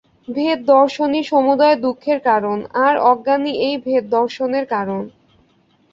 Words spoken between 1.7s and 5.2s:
দুঃখের কারণ, আর অজ্ঞানই এই ভেদ-দর্শনের কারণ।